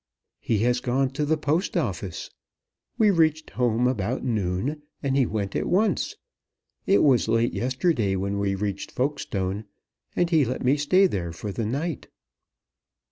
[0.39, 2.31] "He has gone to the Post Office.
[2.97, 6.15] We reached home about noon, and he went at once.
[6.87, 9.65] It was late yesterday when we reached Folkestone,
[10.15, 12.07] and he let me stay there for the night."